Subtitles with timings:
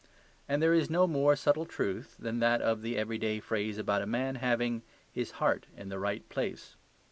[0.49, 4.07] And there is no more subtle truth than that of the everyday phrase about a
[4.07, 4.81] man having
[5.11, 6.75] "his heart in the right place."